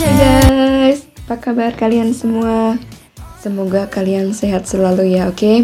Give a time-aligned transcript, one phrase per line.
[0.00, 2.78] Guys, apa kabar kalian semua?
[3.42, 5.38] Semoga kalian sehat selalu ya, oke?
[5.38, 5.56] Okay?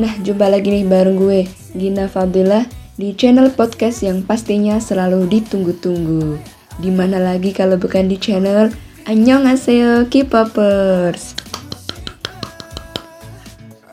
[0.00, 1.44] Nah, jumpa lagi nih bareng gue,
[1.76, 2.64] Gina Fadilah,
[2.96, 6.40] di channel podcast yang pastinya selalu ditunggu-tunggu.
[6.80, 8.72] Di mana lagi kalau bukan di channel
[9.04, 11.36] Annyeonghaseyo K-popers.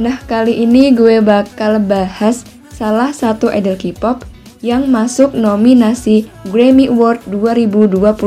[0.00, 4.33] Nah, kali ini gue bakal bahas salah satu idol K-pop
[4.64, 8.24] yang masuk nominasi Grammy Award 2021.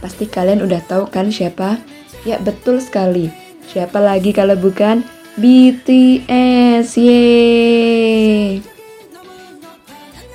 [0.00, 1.76] Pasti kalian udah tahu kan siapa?
[2.24, 3.28] Ya betul sekali.
[3.68, 5.04] Siapa lagi kalau bukan
[5.36, 6.96] BTS?
[6.96, 8.64] Yeay!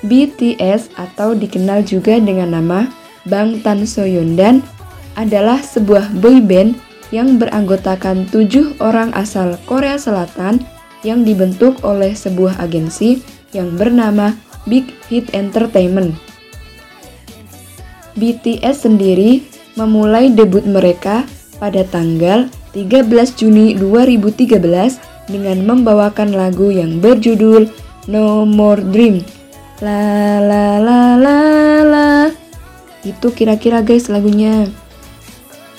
[0.06, 2.86] BTS atau dikenal juga dengan nama
[3.26, 4.62] Bangtan Soyundan
[5.18, 6.78] adalah sebuah boyband
[7.10, 10.62] yang beranggotakan tujuh orang asal Korea Selatan
[11.02, 14.36] yang dibentuk oleh sebuah agensi yang bernama
[14.68, 16.12] Big Hit Entertainment.
[18.16, 19.44] BTS sendiri
[19.80, 21.24] memulai debut mereka
[21.56, 27.68] pada tanggal 13 Juni 2013 dengan membawakan lagu yang berjudul
[28.08, 29.24] No More Dream.
[29.80, 31.40] La la la la
[31.84, 32.08] la.
[33.04, 34.68] Itu kira-kira guys lagunya.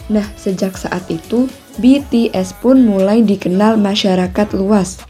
[0.08, 1.50] Nah, sejak saat itu
[1.82, 5.02] BTS pun mulai dikenal masyarakat luas.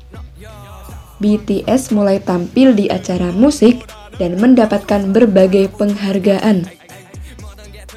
[1.17, 3.85] BTS mulai tampil di acara musik
[4.21, 6.69] dan mendapatkan berbagai penghargaan.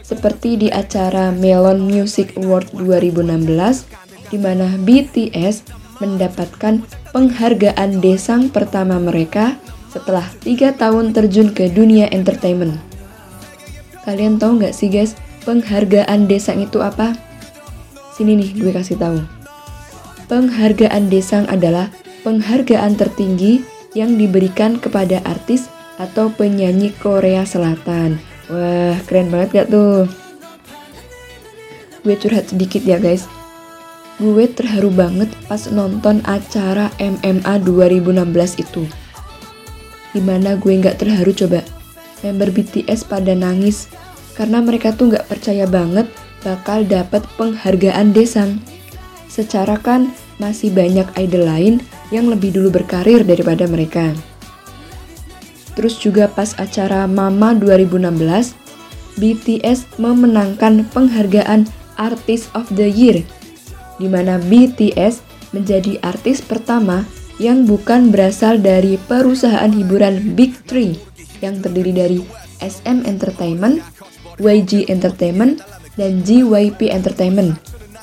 [0.01, 3.87] Seperti di acara Melon Music Award 2016,
[4.31, 5.63] di mana BTS
[6.01, 6.83] mendapatkan
[7.13, 9.55] penghargaan desang pertama mereka
[9.91, 12.79] setelah tiga tahun terjun ke dunia entertainment.
[14.07, 17.15] Kalian tahu nggak sih guys, penghargaan desang itu apa?
[18.17, 19.19] Sini nih gue kasih tahu.
[20.31, 21.91] Penghargaan desang adalah
[22.23, 23.65] penghargaan tertinggi
[23.97, 25.67] yang diberikan kepada artis
[26.01, 28.17] atau penyanyi Korea Selatan.
[28.51, 30.09] Wah, keren banget gak tuh?
[32.01, 33.29] Gue curhat sedikit ya guys.
[34.17, 38.85] Gue terharu banget pas nonton acara MMA 2016 itu.
[40.17, 41.61] Gimana gue gak terharu coba?
[42.21, 43.89] Member BTS pada nangis
[44.37, 46.09] karena mereka tuh gak percaya banget
[46.41, 48.61] bakal dapat penghargaan desang.
[49.29, 50.11] Secara kan
[50.41, 51.75] masih banyak idol lain
[52.11, 54.15] yang lebih dulu berkarir daripada mereka.
[55.79, 58.55] Terus juga pas acara Mama 2016,
[59.17, 61.67] BTS memenangkan penghargaan
[61.97, 63.23] Artist of the Year,
[63.97, 65.23] di mana BTS
[65.55, 67.07] menjadi artis pertama
[67.41, 71.01] yang bukan berasal dari perusahaan hiburan Big Three
[71.41, 72.21] yang terdiri dari
[72.61, 73.81] SM Entertainment,
[74.37, 75.65] YG Entertainment,
[75.97, 77.57] dan JYP Entertainment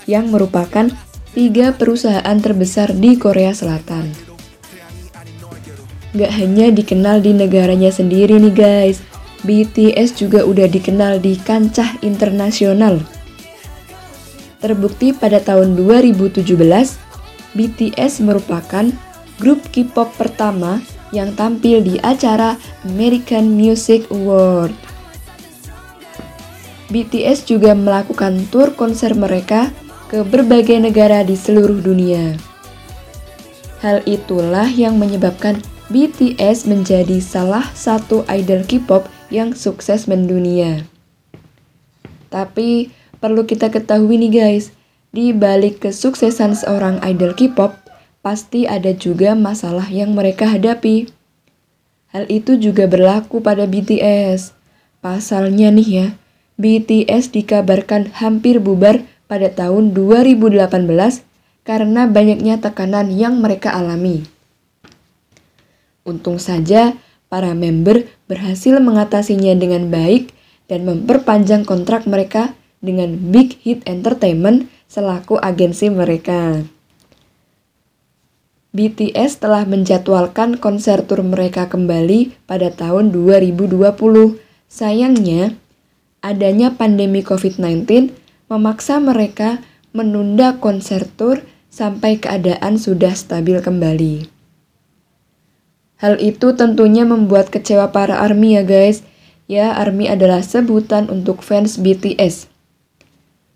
[0.09, 0.89] yang merupakan
[1.37, 4.09] tiga perusahaan terbesar di Korea Selatan.
[6.17, 9.05] Gak hanya dikenal di negaranya sendiri nih guys,
[9.45, 12.97] BTS juga udah dikenal di kancah internasional.
[14.65, 16.41] Terbukti pada tahun 2017,
[17.53, 18.89] BTS merupakan
[19.37, 20.81] grup K-pop pertama
[21.13, 24.73] yang tampil di acara American Music Award.
[26.89, 29.69] BTS juga melakukan tur konser mereka
[30.07, 32.39] ke berbagai negara di seluruh dunia.
[33.83, 40.87] Hal itulah yang menyebabkan BTS menjadi salah satu idol K-pop yang sukses mendunia.
[42.27, 44.75] Tapi perlu kita ketahui nih guys,
[45.11, 47.75] di balik kesuksesan seorang idol K-pop,
[48.19, 51.07] pasti ada juga masalah yang mereka hadapi.
[52.11, 54.55] Hal itu juga berlaku pada BTS.
[54.99, 56.07] Pasalnya nih ya,
[56.59, 60.71] BTS dikabarkan hampir bubar pada tahun 2018
[61.67, 64.23] karena banyaknya tekanan yang mereka alami.
[66.07, 66.95] Untung saja
[67.27, 70.31] para member berhasil mengatasinya dengan baik
[70.71, 76.63] dan memperpanjang kontrak mereka dengan Big Hit Entertainment selaku agensi mereka.
[78.71, 83.73] BTS telah menjadwalkan konser tur mereka kembali pada tahun 2020.
[84.67, 85.55] Sayangnya,
[86.21, 88.11] adanya pandemi COVID-19
[88.47, 89.59] memaksa mereka
[89.91, 94.27] menunda konser tour sampai keadaan sudah stabil kembali.
[95.97, 99.01] Hal itu tentunya membuat kecewa para ARMY ya guys.
[99.47, 102.51] Ya, ARMY adalah sebutan untuk fans BTS.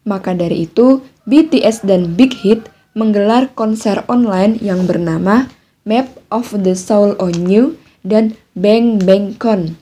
[0.07, 5.51] Maka dari itu, BTS dan Big Hit menggelar konser online yang bernama
[5.85, 9.77] Map of the Soul on You dan Bang Bang Con.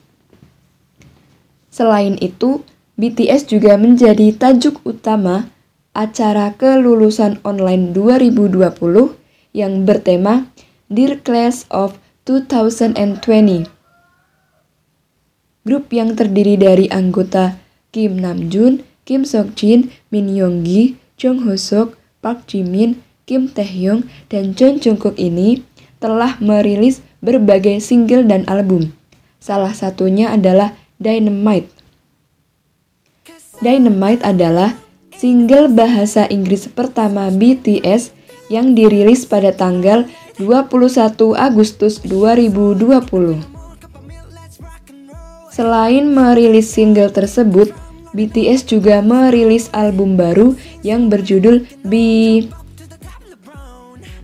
[1.72, 2.60] Selain itu,
[3.00, 5.48] BTS juga menjadi tajuk utama
[5.96, 8.60] acara kelulusan online 2020
[9.56, 10.52] yang bertema
[10.92, 11.96] Dear Class of
[12.28, 13.64] 2020.
[15.64, 17.56] grup yang terdiri dari anggota
[17.88, 24.76] Kim Namjoon, Kim Seokjin, Min Younggi, Jung Ho Suk, Park Jimin, Kim Taehyung, dan John
[24.76, 25.64] Jungkook ini
[26.04, 28.92] telah merilis berbagai single dan album.
[29.40, 31.79] Salah satunya adalah Dynamite.
[33.60, 34.72] Dynamite adalah
[35.12, 38.16] single bahasa Inggris pertama BTS
[38.48, 40.08] yang dirilis pada tanggal
[40.40, 42.80] 21 Agustus 2020.
[45.52, 47.70] Selain merilis single tersebut,
[48.10, 51.92] BTS juga merilis album baru yang berjudul B.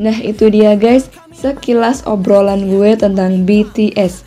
[0.03, 4.26] Nah itu dia guys, sekilas obrolan gue tentang BTS.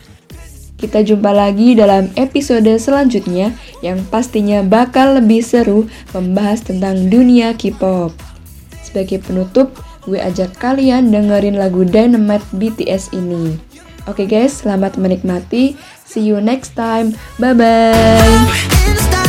[0.80, 3.52] Kita jumpa lagi dalam episode selanjutnya
[3.84, 5.84] yang pastinya bakal lebih seru
[6.16, 8.16] membahas tentang dunia K-pop.
[8.80, 9.76] Sebagai penutup,
[10.08, 13.60] gue ajak kalian dengerin lagu Dynamite BTS ini.
[14.08, 15.76] Oke okay guys, selamat menikmati.
[16.08, 17.12] See you next time.
[17.36, 19.19] Bye bye.